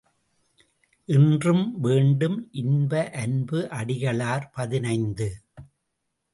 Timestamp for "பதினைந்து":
4.53-5.29